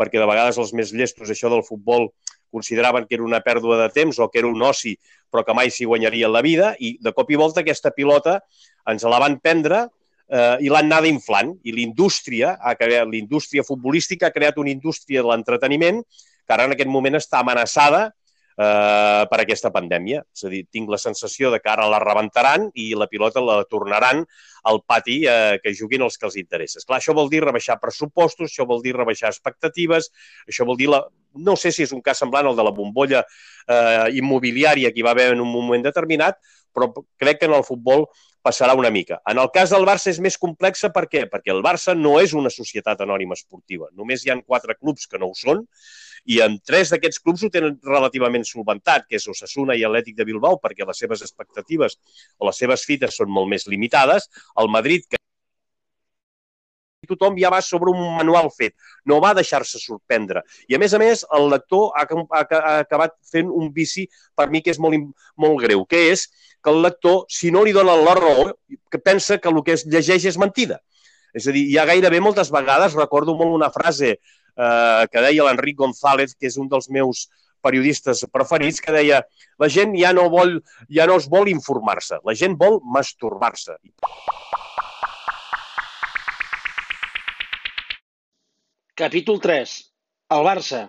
perquè 0.00 0.16
de 0.16 0.28
vegades 0.30 0.56
els 0.56 0.72
més 0.72 0.94
llestos 0.96 1.28
això 1.28 1.50
del 1.52 1.66
futbol 1.66 2.08
consideraven 2.50 3.04
que 3.04 3.18
era 3.18 3.26
una 3.26 3.42
pèrdua 3.44 3.76
de 3.82 3.90
temps 3.92 4.18
o 4.18 4.30
que 4.32 4.40
era 4.40 4.48
un 4.48 4.62
oci, 4.64 4.94
però 5.30 5.44
que 5.44 5.56
mai 5.56 5.70
s'hi 5.70 5.86
guanyaria 5.88 6.30
la 6.30 6.42
vida, 6.44 6.74
i 6.78 6.96
de 7.00 7.12
cop 7.12 7.30
i 7.30 7.38
volta 7.40 7.62
aquesta 7.64 7.92
pilota 7.94 8.40
ens 8.88 9.04
la 9.04 9.20
van 9.20 9.38
prendre 9.40 9.86
eh, 10.28 10.56
i 10.64 10.72
l'han 10.72 10.88
anada 10.88 11.10
inflant. 11.10 11.54
I 11.64 11.74
l'indústria, 11.76 12.56
l'indústria 13.08 13.64
futbolística 13.66 14.28
ha 14.28 14.34
creat 14.34 14.58
una 14.58 14.72
indústria 14.72 15.22
de 15.22 15.28
l'entreteniment 15.28 16.02
que 16.02 16.56
ara 16.56 16.64
en 16.64 16.72
aquest 16.76 16.88
moment 16.88 17.18
està 17.18 17.42
amenaçada 17.42 18.08
eh, 18.58 19.24
per 19.30 19.38
aquesta 19.40 19.70
pandèmia. 19.74 20.22
És 20.34 20.44
a 20.44 20.52
dir, 20.52 20.64
tinc 20.72 20.90
la 20.90 21.00
sensació 21.00 21.52
de 21.54 21.60
que 21.62 21.70
ara 21.72 21.88
la 21.90 22.00
rebentaran 22.02 22.68
i 22.74 22.90
la 22.98 23.08
pilota 23.10 23.42
la 23.44 23.62
tornaran 23.70 24.24
al 24.68 24.82
pati 24.86 25.20
eh, 25.26 25.58
que 25.62 25.74
juguin 25.78 26.04
els 26.06 26.18
que 26.18 26.26
els 26.28 26.38
interessa. 26.40 26.82
Clar, 26.84 27.00
això 27.00 27.14
vol 27.16 27.30
dir 27.32 27.44
rebaixar 27.44 27.78
pressupostos, 27.80 28.50
això 28.50 28.66
vol 28.68 28.82
dir 28.84 28.96
rebaixar 28.96 29.30
expectatives, 29.32 30.12
això 30.48 30.66
vol 30.68 30.80
dir 30.80 30.90
la... 30.92 31.04
No 31.38 31.54
sé 31.60 31.70
si 31.70 31.84
és 31.84 31.92
un 31.94 32.02
cas 32.02 32.18
semblant 32.18 32.48
al 32.48 32.56
de 32.56 32.64
la 32.64 32.74
bombolla 32.74 33.20
eh, 33.22 34.08
immobiliària 34.18 34.90
que 34.90 35.02
hi 35.02 35.06
va 35.06 35.12
haver 35.14 35.32
en 35.34 35.44
un 35.44 35.52
moment 35.52 35.84
determinat, 35.84 36.40
però 36.74 36.90
crec 37.20 37.40
que 37.40 37.48
en 37.48 37.54
el 37.56 37.64
futbol 37.66 38.06
passarà 38.44 38.74
una 38.78 38.90
mica. 38.90 39.20
En 39.28 39.38
el 39.42 39.50
cas 39.54 39.72
del 39.74 39.86
Barça 39.86 40.12
és 40.12 40.20
més 40.24 40.38
complexa, 40.40 40.90
per 40.94 41.04
què? 41.10 41.26
Perquè 41.30 41.52
el 41.52 41.62
Barça 41.64 41.94
no 41.96 42.16
és 42.22 42.34
una 42.38 42.52
societat 42.54 43.02
anònima 43.04 43.36
esportiva. 43.36 43.90
Només 43.98 44.24
hi 44.24 44.32
han 44.32 44.44
quatre 44.46 44.76
clubs 44.78 45.08
que 45.10 45.20
no 45.20 45.30
ho 45.32 45.36
són, 45.36 45.64
i 46.28 46.40
en 46.44 46.58
tres 46.70 46.92
d'aquests 46.92 47.22
clubs 47.24 47.44
ho 47.44 47.48
tenen 47.52 47.78
relativament 47.84 48.44
solventat, 48.44 49.06
que 49.08 49.16
és 49.16 49.28
Osasuna 49.32 49.76
i 49.78 49.84
Atlètic 49.88 50.16
de 50.18 50.26
Bilbao, 50.28 50.58
perquè 50.60 50.84
les 50.86 51.00
seves 51.00 51.22
expectatives 51.24 51.96
o 52.36 52.48
les 52.50 52.60
seves 52.60 52.84
fites 52.88 53.16
són 53.16 53.32
molt 53.32 53.48
més 53.48 53.64
limitades. 53.70 54.28
El 54.60 54.68
Madrid, 54.72 55.06
que 55.08 55.18
tothom 57.08 57.38
ja 57.40 57.48
va 57.54 57.62
sobre 57.64 57.94
un 57.94 58.02
manual 58.18 58.50
fet, 58.52 58.74
no 59.08 59.20
va 59.24 59.32
deixar-se 59.38 59.80
sorprendre. 59.80 60.42
I, 60.68 60.76
a 60.76 60.82
més 60.82 60.92
a 60.92 61.00
més, 61.00 61.24
el 61.38 61.48
lector 61.52 61.96
ha, 61.96 62.04
ha, 62.04 62.42
ha 62.42 62.74
acabat 62.82 63.16
fent 63.32 63.48
un 63.48 63.72
vici, 63.72 64.04
per 64.36 64.50
mi, 64.52 64.60
que 64.60 64.74
és 64.74 64.82
molt, 64.82 65.08
molt 65.40 65.62
greu, 65.64 65.86
que 65.88 66.10
és 66.12 66.26
que 66.60 66.74
el 66.74 66.82
lector, 66.84 67.22
si 67.32 67.52
no 67.54 67.64
li 67.64 67.72
dona 67.72 67.96
la 67.96 68.18
raó, 68.18 68.50
que 68.90 69.00
pensa 69.00 69.38
que 69.38 69.48
el 69.48 69.62
que 69.64 69.78
es 69.78 69.86
llegeix 69.88 70.28
és 70.28 70.38
mentida. 70.40 70.82
És 71.36 71.46
a 71.48 71.52
dir, 71.54 71.66
ja 71.72 71.84
gairebé 71.88 72.20
moltes 72.24 72.50
vegades 72.52 72.96
recordo 72.96 73.34
molt 73.36 73.54
una 73.54 73.68
frase 73.70 74.16
eh, 74.58 75.06
que 75.12 75.22
deia 75.22 75.46
l'Enric 75.46 75.78
González, 75.78 76.34
que 76.34 76.50
és 76.50 76.58
un 76.58 76.68
dels 76.70 76.90
meus 76.90 77.28
periodistes 77.62 78.24
preferits, 78.32 78.80
que 78.82 78.94
deia 78.94 79.22
la 79.58 79.68
gent 79.72 79.94
ja 79.98 80.12
no, 80.14 80.28
vol, 80.30 80.58
ja 80.94 81.06
no 81.10 81.18
es 81.18 81.28
vol 81.30 81.50
informar-se, 81.50 82.20
la 82.24 82.34
gent 82.38 82.58
vol 82.58 82.80
masturbar-se. 82.84 83.78
Capítol 88.98 89.38
3. 89.38 89.72
El 90.34 90.44
Barça 90.46 90.88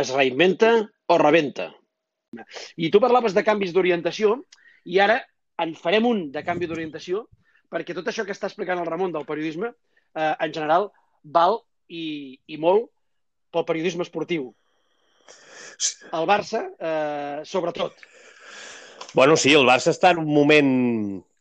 es 0.00 0.10
reinventa 0.16 0.72
o 1.06 1.18
rebenta? 1.20 1.68
I 2.80 2.88
tu 2.88 3.00
parlaves 3.00 3.36
de 3.36 3.44
canvis 3.44 3.74
d'orientació 3.76 4.38
i 4.88 4.98
ara 5.04 5.18
en 5.60 5.74
farem 5.76 6.08
un 6.08 6.22
de 6.32 6.40
canvi 6.46 6.66
d'orientació 6.66 7.26
perquè 7.72 7.92
tot 7.96 8.08
això 8.08 8.24
que 8.24 8.32
està 8.32 8.48
explicant 8.48 8.80
el 8.80 8.88
Ramon 8.88 9.12
del 9.12 9.28
periodisme, 9.28 9.68
eh, 9.68 10.32
en 10.32 10.52
general, 10.52 10.90
val 11.22 11.60
i, 11.88 12.40
i 12.48 12.58
molt 12.60 12.90
pel 13.52 13.66
periodisme 13.68 14.06
esportiu. 14.06 14.50
El 16.12 16.26
Barça, 16.28 16.64
eh, 16.78 17.42
sobretot. 17.44 17.94
Bueno, 19.14 19.36
sí, 19.36 19.52
el 19.52 19.66
Barça 19.68 19.92
està 19.92 20.12
en 20.14 20.22
un 20.22 20.30
moment, 20.32 20.70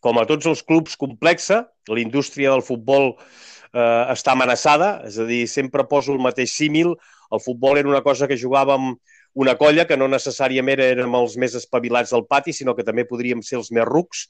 com 0.04 0.20
a 0.20 0.26
tots 0.28 0.50
els 0.50 0.64
clubs, 0.64 0.98
complexa. 1.00 1.64
La 1.88 2.02
indústria 2.02 2.52
del 2.52 2.64
futbol 2.66 3.14
eh, 3.16 4.04
està 4.12 4.36
amenaçada, 4.36 4.98
és 5.08 5.20
a 5.20 5.28
dir, 5.30 5.46
sempre 5.48 5.88
poso 5.88 6.12
el 6.16 6.24
mateix 6.24 6.52
símil. 6.58 6.96
El 7.32 7.40
futbol 7.44 7.80
era 7.80 7.92
una 7.92 8.04
cosa 8.04 8.28
que 8.28 8.40
jugàvem 8.40 8.96
una 9.34 9.56
colla 9.56 9.86
que 9.88 9.96
no 9.96 10.10
necessàriament 10.12 10.82
érem 10.84 11.14
els 11.16 11.38
més 11.40 11.56
espavilats 11.56 12.12
del 12.12 12.26
pati, 12.28 12.52
sinó 12.52 12.76
que 12.76 12.84
també 12.84 13.06
podríem 13.08 13.44
ser 13.46 13.62
els 13.62 13.72
més 13.72 13.88
rucs, 13.88 14.26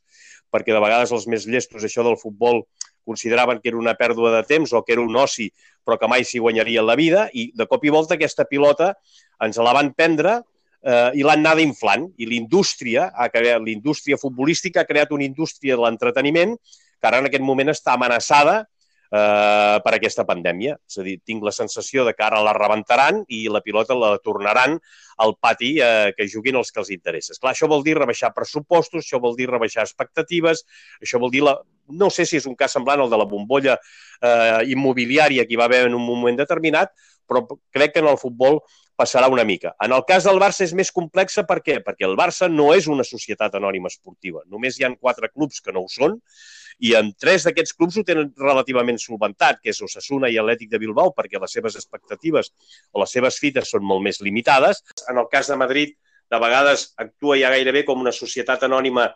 perquè 0.53 0.75
de 0.75 0.83
vegades 0.83 1.13
els 1.15 1.25
més 1.31 1.47
llestos 1.49 1.87
això 1.87 2.05
del 2.05 2.19
futbol 2.21 2.61
consideraven 3.05 3.59
que 3.61 3.71
era 3.71 3.79
una 3.79 3.95
pèrdua 3.99 4.33
de 4.37 4.43
temps 4.47 4.73
o 4.73 4.83
que 4.83 4.95
era 4.95 5.03
un 5.03 5.15
oci, 5.15 5.49
però 5.85 5.97
que 5.97 6.09
mai 6.09 6.25
s'hi 6.27 6.39
guanyaria 6.39 6.83
la 6.85 6.95
vida, 6.95 7.27
i 7.33 7.51
de 7.55 7.67
cop 7.67 7.83
i 7.85 7.93
volta 7.93 8.17
aquesta 8.17 8.45
pilota 8.49 8.93
ens 9.41 9.57
la 9.57 9.73
van 9.73 9.93
prendre 9.97 10.41
eh, 10.83 11.11
i 11.17 11.25
l'han 11.25 11.45
anada 11.45 11.63
inflant. 11.63 12.09
I 12.17 12.27
l'indústria, 12.29 13.09
l'indústria 13.63 14.19
futbolística 14.21 14.81
ha 14.81 14.89
creat 14.89 15.13
una 15.15 15.25
indústria 15.27 15.77
de 15.77 15.85
l'entreteniment 15.85 16.57
que 16.57 17.09
ara 17.09 17.21
en 17.21 17.29
aquest 17.29 17.43
moment 17.45 17.73
està 17.73 17.95
amenaçada 17.97 18.61
eh, 19.11 19.77
per 19.83 19.93
aquesta 19.95 20.25
pandèmia. 20.27 20.77
És 20.87 20.99
a 21.01 21.05
dir, 21.05 21.17
tinc 21.25 21.43
la 21.45 21.53
sensació 21.55 22.05
de 22.07 22.15
que 22.17 22.25
ara 22.25 22.41
la 22.43 22.55
rebentaran 22.57 23.23
i 23.29 23.43
la 23.51 23.63
pilota 23.65 23.97
la 23.97 24.15
tornaran 24.23 24.77
al 25.21 25.35
pati 25.41 25.75
eh, 25.79 26.13
que 26.17 26.29
juguin 26.29 26.57
els 26.61 26.71
que 26.71 26.81
els 26.81 26.93
interessa. 26.93 27.37
Clar, 27.39 27.53
això 27.53 27.69
vol 27.69 27.85
dir 27.85 27.97
rebaixar 27.99 28.33
pressupostos, 28.37 29.05
això 29.05 29.21
vol 29.21 29.37
dir 29.37 29.49
rebaixar 29.51 29.85
expectatives, 29.85 30.65
això 31.01 31.21
vol 31.21 31.33
dir 31.33 31.45
la... 31.45 31.59
No 31.91 32.09
sé 32.09 32.25
si 32.25 32.39
és 32.39 32.47
un 32.49 32.57
cas 32.59 32.73
semblant 32.77 33.03
al 33.03 33.11
de 33.11 33.19
la 33.19 33.27
bombolla 33.29 33.77
eh, 33.77 34.61
immobiliària 34.73 35.45
que 35.47 35.55
hi 35.55 35.59
va 35.59 35.67
haver 35.69 35.85
en 35.87 35.97
un 35.97 36.05
moment 36.05 36.39
determinat, 36.39 36.93
però 37.27 37.45
crec 37.71 37.95
que 37.95 38.03
en 38.03 38.09
el 38.11 38.19
futbol 38.19 38.59
passarà 39.01 39.29
una 39.31 39.45
mica. 39.47 39.73
En 39.81 39.95
el 39.95 40.03
cas 40.07 40.25
del 40.27 40.39
Barça 40.41 40.65
és 40.65 40.73
més 40.77 40.91
complexa, 40.93 41.45
per 41.47 41.61
què? 41.65 41.79
Perquè 41.85 42.05
el 42.05 42.17
Barça 42.19 42.49
no 42.51 42.69
és 42.75 42.89
una 42.91 43.05
societat 43.07 43.55
anònima 43.57 43.89
esportiva. 43.89 44.43
Només 44.51 44.77
hi 44.77 44.85
han 44.85 44.97
quatre 44.99 45.31
clubs 45.31 45.61
que 45.63 45.73
no 45.73 45.85
ho 45.85 45.89
són, 45.89 46.19
i 46.81 46.93
en 46.97 47.11
tres 47.19 47.45
d'aquests 47.45 47.75
clubs 47.77 47.97
ho 47.97 48.03
tenen 48.05 48.31
relativament 48.41 48.99
solventat, 49.01 49.59
que 49.61 49.73
és 49.73 49.81
Osasuna 49.85 50.29
i 50.29 50.37
Atlètic 50.41 50.71
de 50.71 50.79
Bilbao, 50.81 51.13
perquè 51.17 51.41
les 51.41 51.57
seves 51.57 51.77
expectatives 51.79 52.51
o 52.91 53.03
les 53.03 53.17
seves 53.17 53.37
fites 53.41 53.73
són 53.73 53.85
molt 53.85 54.05
més 54.05 54.21
limitades. 54.25 54.83
En 55.09 55.21
el 55.21 55.29
cas 55.31 55.51
de 55.51 55.59
Madrid, 55.61 55.97
de 56.31 56.39
vegades 56.39 56.91
actua 57.03 57.37
ja 57.41 57.51
gairebé 57.51 57.83
com 57.87 57.99
una 57.99 58.13
societat 58.15 58.63
anònima 58.67 59.09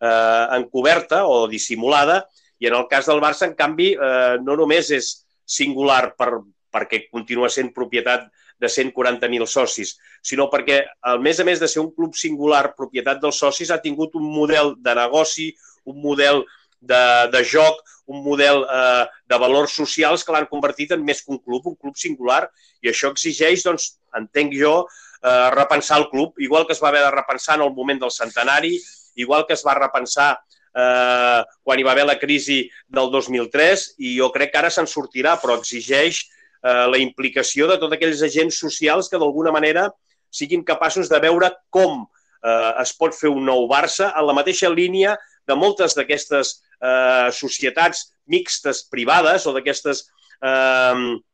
eh, 0.00 0.44
encoberta 0.58 1.24
o 1.26 1.46
dissimulada, 1.50 2.24
i 2.58 2.66
en 2.66 2.74
el 2.74 2.88
cas 2.90 3.06
del 3.06 3.22
Barça, 3.22 3.46
en 3.46 3.54
canvi, 3.58 3.92
eh, 3.94 4.36
no 4.42 4.56
només 4.58 4.90
és 4.94 5.12
singular 5.48 6.14
per, 6.18 6.32
perquè 6.74 7.06
continua 7.10 7.50
sent 7.50 7.72
propietat 7.74 8.26
de 8.58 8.66
140.000 8.66 9.46
socis, 9.46 9.94
sinó 10.22 10.48
perquè, 10.50 10.80
a 11.06 11.16
més 11.22 11.38
a 11.38 11.46
més 11.46 11.60
de 11.62 11.68
ser 11.70 11.80
un 11.80 11.92
club 11.94 12.16
singular 12.18 12.74
propietat 12.76 13.20
dels 13.22 13.38
socis, 13.38 13.70
ha 13.70 13.82
tingut 13.82 14.16
un 14.18 14.26
model 14.26 14.74
de 14.82 14.94
negoci, 14.98 15.52
un 15.86 16.02
model 16.02 16.42
de, 16.80 17.02
de 17.30 17.44
joc, 17.46 17.78
un 18.08 18.24
model 18.24 18.64
eh, 18.64 19.04
de 19.28 19.38
valors 19.38 19.74
socials 19.78 20.24
que 20.24 20.34
l'han 20.34 20.48
convertit 20.50 20.94
en 20.96 21.04
més 21.04 21.22
que 21.22 21.34
un 21.34 21.38
club, 21.38 21.66
un 21.70 21.76
club 21.76 21.96
singular, 22.00 22.46
i 22.82 22.90
això 22.90 23.12
exigeix, 23.12 23.62
doncs, 23.66 23.92
entenc 24.18 24.54
jo, 24.58 24.74
eh, 25.22 25.48
repensar 25.54 26.00
el 26.02 26.08
club, 26.10 26.34
igual 26.42 26.66
que 26.66 26.74
es 26.74 26.82
va 26.82 26.90
haver 26.90 27.04
de 27.04 27.14
repensar 27.14 27.58
en 27.58 27.66
el 27.68 27.74
moment 27.76 28.00
del 28.02 28.14
centenari, 28.14 28.78
igual 29.18 29.46
que 29.46 29.56
es 29.58 29.64
va 29.66 29.76
repensar 29.78 30.32
eh, 30.78 31.40
quan 31.62 31.78
hi 31.78 31.86
va 31.86 31.94
haver 31.94 32.06
la 32.08 32.18
crisi 32.18 32.62
del 32.88 33.10
2003, 33.14 33.86
i 33.98 34.16
jo 34.18 34.30
crec 34.34 34.52
que 34.52 34.60
ara 34.62 34.72
se'n 34.72 34.88
sortirà, 34.90 35.36
però 35.42 35.58
exigeix 35.58 36.22
eh, 36.24 36.86
la 36.90 37.00
implicació 37.02 37.68
de 37.70 37.78
tots 37.80 37.96
aquells 37.96 38.22
agents 38.26 38.60
socials 38.64 39.10
que 39.10 39.20
d'alguna 39.20 39.54
manera 39.54 39.88
siguin 40.30 40.64
capaços 40.64 41.08
de 41.08 41.20
veure 41.24 41.50
com 41.74 42.04
eh, 42.04 42.72
es 42.82 42.94
pot 42.98 43.16
fer 43.16 43.32
un 43.32 43.44
nou 43.48 43.66
Barça 43.70 44.12
en 44.14 44.28
la 44.28 44.36
mateixa 44.36 44.70
línia 44.70 45.16
de 45.48 45.56
moltes 45.56 45.96
d'aquestes 45.96 46.58
eh, 46.82 47.28
societats 47.32 48.10
mixtes 48.28 48.84
privades 48.92 49.46
o 49.48 49.54
d'aquestes 49.56 50.04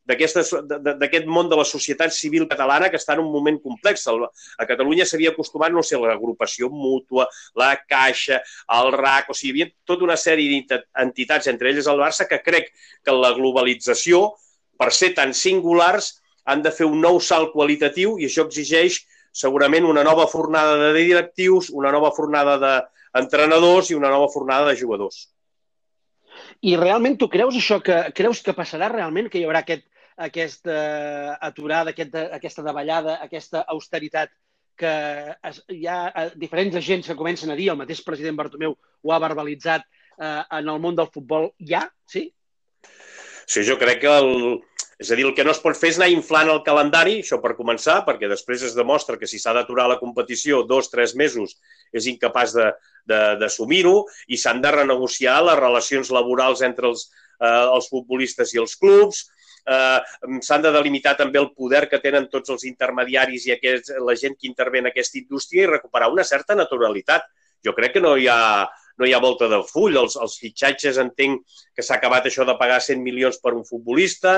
d'aquest 0.06 1.26
món 1.26 1.48
de 1.50 1.56
la 1.56 1.64
societat 1.68 2.12
civil 2.12 2.48
catalana 2.48 2.88
que 2.90 2.96
està 3.00 3.12
en 3.14 3.20
un 3.24 3.32
moment 3.32 3.58
complex. 3.60 4.06
A 4.08 4.66
Catalunya 4.68 5.04
s'havia 5.06 5.30
acostumat, 5.34 5.72
no 5.72 5.82
sé, 5.82 5.96
l'agrupació 6.00 6.70
mútua, 6.72 7.28
la 7.56 7.76
Caixa, 7.88 8.40
el 8.78 8.92
RAC, 8.96 9.30
o 9.30 9.34
sigui, 9.36 9.48
hi 9.48 9.52
havia 9.52 9.72
tota 9.84 10.04
una 10.08 10.16
sèrie 10.16 10.64
d'entitats, 10.68 11.48
entre 11.52 11.70
elles 11.70 11.86
el 11.86 12.00
Barça, 12.00 12.28
que 12.28 12.40
crec 12.42 12.72
que 13.04 13.12
la 13.12 13.32
globalització, 13.36 14.32
per 14.78 14.90
ser 14.92 15.14
tan 15.14 15.34
singulars, 15.34 16.22
han 16.44 16.62
de 16.62 16.72
fer 16.72 16.86
un 16.86 17.00
nou 17.00 17.20
salt 17.20 17.52
qualitatiu 17.52 18.18
i 18.20 18.26
això 18.28 18.44
exigeix 18.44 19.06
segurament 19.34 19.84
una 19.88 20.04
nova 20.04 20.26
fornada 20.30 20.76
de 20.78 20.92
directius, 20.96 21.70
una 21.70 21.90
nova 21.92 22.12
fornada 22.14 22.58
d'entrenadors 22.60 23.90
i 23.90 23.94
una 23.94 24.10
nova 24.12 24.28
fornada 24.32 24.68
de 24.70 24.76
jugadors. 24.78 25.33
I 26.64 26.76
realment 26.80 27.18
tu 27.20 27.28
creus 27.28 27.58
això 27.58 27.80
que 27.84 27.96
creus 28.16 28.40
que 28.44 28.54
passarà 28.56 28.88
realment 28.88 29.28
que 29.28 29.40
hi 29.40 29.44
haurà 29.44 29.60
aquest, 29.64 29.84
aquesta 30.16 30.76
aturada, 31.42 31.92
aquest, 31.92 32.14
aquesta 32.38 32.64
davallada, 32.64 33.18
aquesta 33.24 33.64
austeritat 33.74 34.32
que 34.76 34.92
es, 35.50 35.60
hi 35.70 35.84
ha 35.86 35.98
eh, 36.08 36.30
diferents 36.40 36.76
agents 36.80 37.10
que 37.10 37.18
comencen 37.18 37.52
a 37.52 37.58
dir, 37.58 37.68
el 37.70 37.78
mateix 37.78 38.00
president 38.06 38.38
Bartomeu 38.38 38.74
ho 38.74 39.12
ha 39.12 39.20
verbalitzat 39.22 39.84
eh, 39.84 40.42
en 40.58 40.70
el 40.72 40.80
món 40.82 40.96
del 40.98 41.10
futbol, 41.14 41.52
ja, 41.60 41.84
sí? 42.10 42.26
Sí, 43.46 43.62
jo 43.68 43.76
crec 43.78 44.00
que 44.02 44.10
el, 44.10 44.32
és 44.98 45.10
a 45.12 45.18
dir, 45.18 45.26
el 45.28 45.34
que 45.36 45.44
no 45.44 45.52
es 45.52 45.60
pot 45.62 45.76
fer 45.78 45.92
és 45.92 46.00
anar 46.00 46.08
inflant 46.12 46.50
el 46.50 46.62
calendari, 46.66 47.18
això 47.20 47.38
per 47.42 47.56
començar, 47.58 48.00
perquè 48.06 48.30
després 48.30 48.64
es 48.66 48.76
demostra 48.78 49.18
que 49.20 49.28
si 49.30 49.38
s'ha 49.42 49.54
d'aturar 49.56 49.86
la 49.90 50.00
competició 50.00 50.62
dos, 50.66 50.90
tres 50.90 51.14
mesos 51.18 51.58
és 51.94 52.08
incapaç 52.10 52.56
d'assumir-ho 53.06 53.96
i 54.28 54.38
s'han 54.40 54.62
de 54.64 54.72
renegociar 54.74 55.38
les 55.44 55.60
relacions 55.60 56.10
laborals 56.14 56.64
entre 56.66 56.90
els, 56.90 57.06
eh, 57.40 57.64
els 57.76 57.88
futbolistes 57.92 58.54
i 58.54 58.60
els 58.62 58.76
clubs, 58.80 59.24
eh, 59.66 60.00
s'han 60.40 60.62
de 60.62 60.72
delimitar 60.72 61.16
també 61.16 61.40
el 61.40 61.52
poder 61.52 61.86
que 61.88 62.00
tenen 62.02 62.28
tots 62.32 62.50
els 62.50 62.64
intermediaris 62.68 63.46
i 63.48 63.54
aquests, 63.56 63.94
la 64.04 64.16
gent 64.16 64.36
que 64.38 64.48
intervé 64.50 64.82
en 64.82 64.90
aquesta 64.92 65.18
indústria 65.20 65.64
i 65.64 65.72
recuperar 65.72 66.12
una 66.12 66.24
certa 66.24 66.56
naturalitat. 66.58 67.26
Jo 67.64 67.72
crec 67.76 67.94
que 67.96 68.04
no 68.04 68.16
hi 68.16 68.28
ha, 68.28 68.68
no 68.98 69.06
hi 69.06 69.14
ha 69.14 69.22
volta 69.22 69.48
del 69.50 69.64
full. 69.66 69.96
Els, 69.98 70.16
els 70.20 70.36
fitxatges 70.40 71.00
entenc 71.02 71.42
que 71.74 71.82
s'ha 71.82 71.98
acabat 71.98 72.28
això 72.28 72.46
de 72.46 72.56
pagar 72.60 72.80
100 72.82 73.02
milions 73.02 73.40
per 73.42 73.54
un 73.56 73.64
futbolista. 73.66 74.36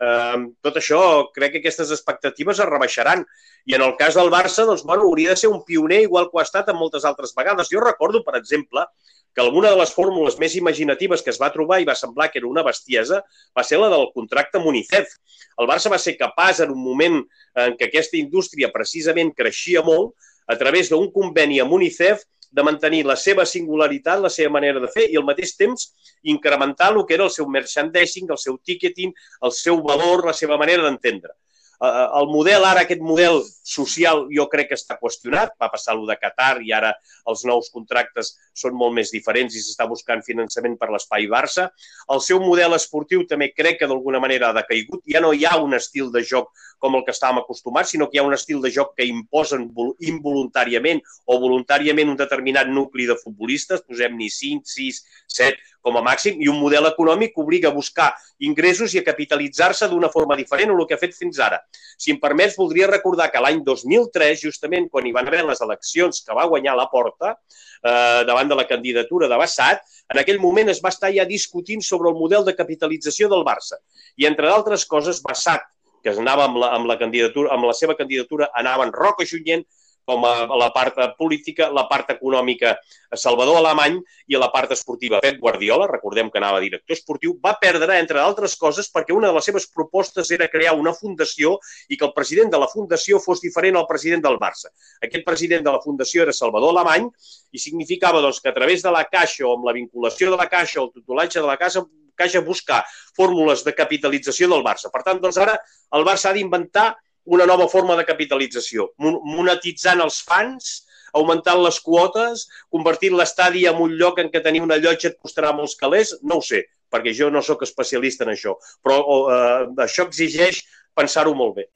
Eh, 0.00 0.38
tot 0.64 0.80
això, 0.80 1.00
crec 1.34 1.56
que 1.56 1.62
aquestes 1.62 1.92
expectatives 1.94 2.62
es 2.62 2.70
rebaixaran. 2.70 3.24
I 3.68 3.76
en 3.76 3.84
el 3.84 3.94
cas 4.00 4.16
del 4.16 4.32
Barça, 4.32 4.64
doncs, 4.68 4.84
bueno, 4.88 5.04
hauria 5.04 5.34
de 5.34 5.40
ser 5.42 5.52
un 5.52 5.64
pioner 5.64 6.02
igual 6.06 6.30
que 6.30 6.40
ha 6.40 6.46
estat 6.46 6.70
en 6.72 6.78
moltes 6.80 7.04
altres 7.04 7.34
vegades. 7.36 7.68
Jo 7.72 7.84
recordo, 7.84 8.24
per 8.24 8.38
exemple, 8.40 8.86
que 9.34 9.44
alguna 9.44 9.70
de 9.70 9.78
les 9.78 9.92
fórmules 9.94 10.38
més 10.40 10.56
imaginatives 10.56 11.22
que 11.22 11.30
es 11.30 11.38
va 11.38 11.52
trobar 11.54 11.78
i 11.78 11.86
va 11.86 11.94
semblar 11.98 12.30
que 12.32 12.40
era 12.40 12.48
una 12.48 12.64
bestiesa 12.66 13.20
va 13.54 13.64
ser 13.66 13.78
la 13.78 13.90
del 13.92 14.08
contracte 14.14 14.58
amb 14.58 14.70
UNICEF. 14.70 15.12
El 15.60 15.68
Barça 15.68 15.92
va 15.92 16.00
ser 16.00 16.16
capaç, 16.18 16.64
en 16.64 16.72
un 16.74 16.80
moment 16.80 17.20
en 17.54 17.76
què 17.78 17.86
aquesta 17.86 18.18
indústria 18.18 18.72
precisament 18.74 19.34
creixia 19.36 19.84
molt, 19.86 20.16
a 20.48 20.56
través 20.56 20.88
d'un 20.88 21.10
conveni 21.12 21.60
amb 21.60 21.76
UNICEF, 21.76 22.24
de 22.50 22.64
mantenir 22.64 23.02
la 23.06 23.16
seva 23.16 23.44
singularitat, 23.46 24.20
la 24.20 24.32
seva 24.32 24.54
manera 24.56 24.80
de 24.80 24.88
fer 24.92 25.08
i 25.12 25.18
al 25.20 25.26
mateix 25.26 25.54
temps 25.56 25.90
incrementar 26.22 26.92
el 26.94 27.04
que 27.06 27.18
era 27.18 27.26
el 27.28 27.34
seu 27.34 27.48
merchandising, 27.48 28.30
el 28.30 28.40
seu 28.40 28.56
ticketing, 28.64 29.12
el 29.44 29.52
seu 29.52 29.82
valor, 29.84 30.24
la 30.26 30.36
seva 30.36 30.58
manera 30.60 30.86
d'entendre. 30.86 31.34
Eh, 31.78 31.86
eh, 31.86 32.06
el 32.20 32.26
model, 32.26 32.64
ara 32.66 32.82
aquest 32.82 33.02
model 33.04 33.42
social, 33.62 34.24
jo 34.34 34.48
crec 34.50 34.72
que 34.72 34.78
està 34.78 34.96
qüestionat. 34.98 35.54
Va 35.60 35.70
passar 35.70 35.94
lo 35.94 36.08
de 36.08 36.16
Qatar 36.18 36.56
i 36.66 36.72
ara 36.74 36.94
els 37.30 37.44
nous 37.46 37.70
contractes 37.70 38.34
són 38.58 38.76
molt 38.78 38.96
més 38.96 39.12
diferents 39.14 39.54
i 39.54 39.62
s'està 39.62 39.86
buscant 39.90 40.24
finançament 40.26 40.76
per 40.80 40.90
l'espai 40.92 41.28
Barça. 41.30 41.68
El 42.14 42.22
seu 42.24 42.40
model 42.42 42.76
esportiu 42.76 43.24
també 43.30 43.52
crec 43.54 43.80
que 43.82 43.90
d'alguna 43.90 44.20
manera 44.22 44.50
ha 44.50 44.56
decaigut. 44.56 45.04
Ja 45.06 45.22
no 45.24 45.32
hi 45.32 45.46
ha 45.46 45.56
un 45.62 45.76
estil 45.78 46.12
de 46.14 46.24
joc 46.26 46.50
com 46.78 46.94
el 46.94 47.04
que 47.04 47.14
estàvem 47.14 47.40
acostumats, 47.42 47.92
sinó 47.94 48.08
que 48.08 48.18
hi 48.18 48.22
ha 48.22 48.26
un 48.26 48.36
estil 48.36 48.60
de 48.62 48.70
joc 48.74 48.94
que 48.98 49.06
imposen 49.06 49.66
involuntàriament 49.98 51.02
o 51.26 51.38
voluntàriament 51.42 52.12
un 52.12 52.18
determinat 52.18 52.70
nucli 52.70 53.08
de 53.08 53.18
futbolistes, 53.18 53.82
posem-n'hi 53.86 54.30
5, 54.30 54.70
6, 54.74 55.00
7, 55.38 55.58
com 55.82 55.98
a 55.98 56.04
màxim, 56.04 56.38
i 56.42 56.50
un 56.50 56.58
model 56.60 56.88
econòmic 56.90 57.34
que 57.34 57.42
obliga 57.42 57.70
a 57.70 57.74
buscar 57.74 58.12
ingressos 58.44 58.94
i 58.94 59.02
a 59.02 59.06
capitalitzar-se 59.06 59.88
d'una 59.90 60.10
forma 60.12 60.36
diferent 60.38 60.72
o 60.72 60.78
el 60.78 60.86
que 60.86 60.96
ha 60.96 61.02
fet 61.02 61.16
fins 61.16 61.38
ara. 61.42 61.60
Si 61.98 62.12
em 62.14 62.20
permets, 62.22 62.56
voldria 62.58 62.90
recordar 62.90 63.30
que 63.32 63.42
l'any 63.42 63.62
2003, 63.66 64.44
justament 64.46 64.88
quan 64.92 65.06
hi 65.06 65.14
van 65.14 65.30
haver 65.30 65.44
les 65.46 65.62
eleccions 65.64 66.22
que 66.24 66.36
va 66.36 66.46
guanyar 66.50 66.76
la 66.78 66.88
Porta, 66.92 67.34
eh, 67.82 68.24
davant 68.28 68.47
de 68.48 68.56
la 68.58 68.66
candidatura 68.66 69.28
de 69.28 69.38
Bassat, 69.40 69.82
en 70.12 70.20
aquell 70.20 70.40
moment 70.40 70.70
es 70.72 70.82
va 70.84 70.92
estar 70.94 71.10
ja 71.14 71.26
discutint 71.28 71.82
sobre 71.84 72.10
el 72.10 72.16
model 72.18 72.44
de 72.46 72.56
capitalització 72.56 73.28
del 73.32 73.44
Barça. 73.46 73.80
I, 74.16 74.26
entre 74.30 74.48
d'altres 74.48 74.86
coses, 74.88 75.22
Bassat, 75.24 75.66
que 76.02 76.14
anava 76.14 76.46
amb 76.48 76.60
la, 76.62 76.72
amb 76.76 76.88
la 76.88 76.98
candidatura, 76.98 77.52
amb 77.54 77.68
la 77.68 77.74
seva 77.76 77.96
candidatura, 77.98 78.50
anaven 78.56 78.94
Roca 78.94 79.26
Junyent, 79.26 79.66
com 80.08 80.24
a 80.24 80.46
la 80.56 80.70
part 80.72 80.96
política, 81.18 81.68
la 81.74 81.84
part 81.90 82.14
econòmica 82.14 82.72
Salvador 83.12 83.58
Alemany 83.60 83.98
i 84.32 84.38
la 84.40 84.48
part 84.54 84.72
esportiva 84.72 85.20
Pep 85.20 85.36
Guardiola, 85.42 85.88
recordem 85.90 86.30
que 86.32 86.40
anava 86.40 86.62
director 86.64 86.96
esportiu, 86.96 87.34
va 87.44 87.54
perdre, 87.60 87.98
entre 88.00 88.22
altres 88.22 88.56
coses, 88.56 88.88
perquè 88.94 89.12
una 89.16 89.28
de 89.28 89.36
les 89.36 89.48
seves 89.50 89.68
propostes 89.68 90.32
era 90.32 90.48
crear 90.48 90.74
una 90.80 90.94
fundació 90.96 91.58
i 91.88 92.00
que 92.00 92.08
el 92.08 92.14
president 92.16 92.54
de 92.54 92.62
la 92.62 92.70
fundació 92.72 93.20
fos 93.20 93.44
diferent 93.44 93.76
al 93.76 93.88
president 93.90 94.24
del 94.24 94.40
Barça. 94.40 94.72
Aquest 95.04 95.28
president 95.28 95.66
de 95.66 95.76
la 95.76 95.84
fundació 95.84 96.24
era 96.24 96.36
Salvador 96.36 96.72
Alemany 96.72 97.10
i 97.52 97.60
significava 97.60 98.24
doncs, 98.24 98.40
que 98.40 98.48
a 98.48 98.56
través 98.56 98.84
de 98.84 98.94
la 98.94 99.04
Caixa 99.12 99.44
o 99.44 99.56
amb 99.58 99.68
la 99.68 99.76
vinculació 99.76 100.32
de 100.32 100.40
la 100.40 100.48
Caixa 100.48 100.80
o 100.80 100.88
el 100.88 100.94
tutelatge 100.96 101.42
de 101.42 101.48
la 101.48 101.60
Caixa 101.60 101.84
Caixa 102.18 102.40
buscar 102.42 102.80
fórmules 103.14 103.62
de 103.62 103.74
capitalització 103.78 104.48
del 104.50 104.64
Barça. 104.66 104.90
Per 104.90 105.04
tant, 105.06 105.20
doncs 105.22 105.38
ara 105.38 105.54
el 105.94 106.06
Barça 106.08 106.32
ha 106.32 106.34
d'inventar 106.34 106.88
una 107.28 107.46
nova 107.46 107.68
forma 107.68 107.96
de 107.98 108.06
capitalització, 108.08 108.88
monetitzant 108.98 110.00
els 110.00 110.22
fans, 110.24 110.70
augmentant 111.18 111.60
les 111.60 111.78
quotes, 111.84 112.46
convertint 112.72 113.16
l'estadi 113.16 113.66
en 113.68 113.80
un 113.84 113.94
lloc 114.00 114.20
en 114.22 114.30
què 114.32 114.42
tenir 114.44 114.62
una 114.64 114.78
llotja 114.80 115.10
et 115.10 115.18
costarà 115.20 115.52
molts 115.56 115.76
calés, 115.76 116.16
no 116.22 116.40
ho 116.40 116.44
sé. 116.44 116.64
perquè 116.88 117.12
jo 117.12 117.26
no 117.28 117.42
sóc 117.44 117.60
especialista 117.66 118.24
en 118.24 118.30
això, 118.32 118.54
però 118.80 118.94
eh, 119.28 119.64
això 119.84 120.06
exigeix 120.06 120.62
pensar-ho 120.96 121.34
molt 121.36 121.58
bé. 121.58 121.66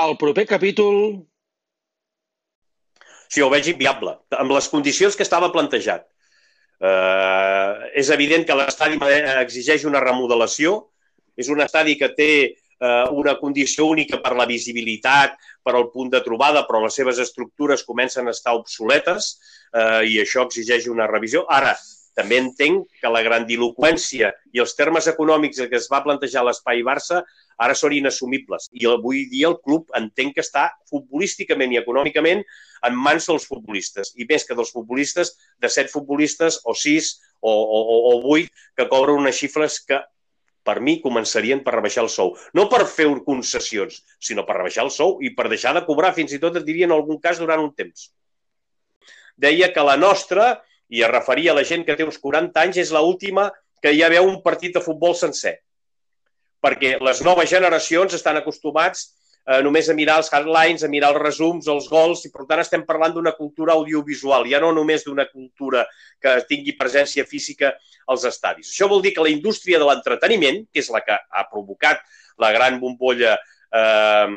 El 0.00 0.16
proper 0.16 0.46
capítol... 0.48 0.96
Sí, 3.28 3.42
ho 3.44 3.50
veig 3.52 3.68
inviable, 3.74 4.14
amb 4.40 4.56
les 4.56 4.70
condicions 4.72 5.16
que 5.16 5.24
estava 5.28 5.52
plantejat. 5.52 6.06
Eh, 6.80 7.92
és 8.00 8.08
evident 8.16 8.48
que 8.48 8.56
l'estadi 8.56 8.96
exigeix 9.34 9.84
una 9.84 10.00
remodelació, 10.00 10.78
és 11.36 11.48
un 11.52 11.62
estadi 11.64 11.96
que 12.00 12.10
té 12.16 12.32
eh, 12.82 13.06
una 13.10 13.36
condició 13.40 13.86
única 13.90 14.20
per 14.22 14.34
la 14.38 14.48
visibilitat, 14.48 15.38
per 15.62 15.76
al 15.78 15.88
punt 15.94 16.10
de 16.12 16.20
trobada, 16.24 16.66
però 16.68 16.82
les 16.84 16.98
seves 16.98 17.22
estructures 17.22 17.86
comencen 17.86 18.28
a 18.28 18.36
estar 18.36 18.56
obsoletes 18.58 19.32
eh, 19.72 20.02
i 20.10 20.20
això 20.22 20.46
exigeix 20.46 20.88
una 20.90 21.08
revisió. 21.10 21.46
Ara, 21.48 21.76
també 22.18 22.36
entenc 22.42 22.90
que 23.00 23.10
la 23.12 23.22
grandiloquència 23.24 24.32
i 24.52 24.60
els 24.60 24.74
termes 24.76 25.06
econòmics 25.08 25.62
que 25.64 25.78
es 25.78 25.88
va 25.92 26.02
plantejar 26.04 26.44
l'espai 26.44 26.82
Barça 26.84 27.22
ara 27.62 27.76
són 27.78 27.94
inassumibles. 27.96 28.68
I 28.76 28.88
avui 28.90 29.24
dia 29.30 29.48
el 29.48 29.58
club 29.64 29.88
entenc 29.96 30.36
que 30.36 30.44
està 30.44 30.68
futbolísticament 30.90 31.72
i 31.72 31.80
econòmicament 31.80 32.42
en 32.88 32.98
mans 33.06 33.28
dels 33.30 33.46
futbolistes. 33.48 34.12
I 34.18 34.26
més 34.28 34.44
que 34.44 34.56
dels 34.58 34.72
futbolistes, 34.74 35.36
de 35.62 35.70
set 35.72 35.92
futbolistes 35.92 36.60
o 36.68 36.74
sis 36.76 37.14
o, 37.40 37.52
o, 37.52 37.98
o 38.12 38.14
vuit 38.26 38.50
que 38.76 38.88
cobren 38.90 39.22
unes 39.22 39.38
xifres 39.38 39.80
que 39.86 40.02
per 40.64 40.78
mi 40.80 40.98
començarien 41.02 41.62
per 41.64 41.74
rebaixar 41.76 42.04
el 42.04 42.10
sou. 42.12 42.34
No 42.54 42.68
per 42.70 42.84
fer 42.86 43.08
concessions, 43.26 44.02
sinó 44.22 44.46
per 44.46 44.58
rebaixar 44.58 44.84
el 44.86 44.92
sou 44.94 45.18
i 45.22 45.32
per 45.34 45.48
deixar 45.50 45.74
de 45.76 45.84
cobrar, 45.86 46.12
fins 46.14 46.32
i 46.32 46.40
tot 46.42 46.58
et 46.58 46.66
diria 46.66 46.88
en 46.88 46.94
algun 46.96 47.18
cas 47.20 47.40
durant 47.42 47.62
un 47.62 47.72
temps. 47.74 48.10
Deia 49.36 49.72
que 49.74 49.84
la 49.84 49.96
nostra, 49.96 50.62
i 50.92 51.02
es 51.02 51.10
referia 51.10 51.52
a 51.52 51.58
la 51.58 51.66
gent 51.66 51.86
que 51.86 51.96
té 51.96 52.06
uns 52.06 52.20
40 52.20 52.62
anys, 52.62 52.78
és 52.84 52.92
l 52.92 53.00
última 53.02 53.48
que 53.82 53.94
ja 53.96 54.10
veu 54.12 54.28
un 54.28 54.38
partit 54.44 54.76
de 54.76 54.84
futbol 54.84 55.16
sencer. 55.18 55.56
Perquè 56.62 56.98
les 57.02 57.22
noves 57.26 57.50
generacions 57.50 58.14
estan 58.14 58.38
acostumats 58.38 59.08
eh, 59.46 59.60
només 59.64 59.88
a 59.88 59.96
mirar 59.96 60.18
els 60.20 60.30
headlines, 60.32 60.84
a 60.84 60.90
mirar 60.92 61.12
els 61.12 61.22
resums, 61.22 61.68
els 61.70 61.88
gols, 61.90 62.24
i 62.26 62.32
per 62.34 62.46
tant 62.48 62.62
estem 62.62 62.84
parlant 62.88 63.14
d'una 63.14 63.34
cultura 63.38 63.76
audiovisual, 63.78 64.46
ja 64.50 64.60
no 64.62 64.72
només 64.76 65.06
d'una 65.06 65.26
cultura 65.30 65.86
que 66.22 66.36
tingui 66.48 66.76
presència 66.78 67.26
física 67.28 67.72
als 68.06 68.26
estadis. 68.28 68.72
Això 68.72 68.88
vol 68.90 69.02
dir 69.02 69.14
que 69.16 69.24
la 69.24 69.32
indústria 69.32 69.80
de 69.82 69.88
l'entreteniment, 69.88 70.62
que 70.72 70.82
és 70.84 70.90
la 70.94 71.02
que 71.06 71.16
ha 71.16 71.46
provocat 71.50 72.02
la 72.42 72.52
gran 72.52 72.78
bombolla 72.80 73.36
eh, 73.36 74.28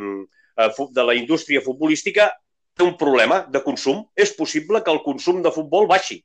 eh 0.56 0.72
de 0.96 1.04
la 1.04 1.14
indústria 1.16 1.62
futbolística, 1.62 2.30
té 2.76 2.84
un 2.84 2.96
problema 2.98 3.42
de 3.52 3.62
consum. 3.64 4.06
És 4.16 4.32
possible 4.36 4.82
que 4.84 4.92
el 4.92 5.04
consum 5.04 5.42
de 5.44 5.52
futbol 5.52 5.88
baixi 5.88 6.22